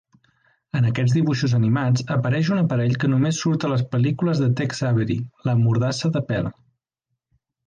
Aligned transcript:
En 0.77 0.85
aquests 0.91 1.11
dibuixos 1.17 1.51
animats 1.57 2.05
apareix 2.15 2.49
un 2.55 2.61
aparell 2.61 2.95
que 3.03 3.09
només 3.13 3.43
surt 3.45 3.67
a 3.67 3.71
les 3.75 3.85
pel·lícules 3.93 4.43
de 4.45 4.49
Tex 4.63 4.81
Avery, 4.89 5.19
la 5.51 5.55
"mordassa 5.61 6.13
de 6.19 6.25
pèl". 6.33 6.51